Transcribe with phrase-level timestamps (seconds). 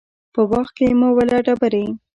[0.33, 1.85] په باغ کې مه وله ډبري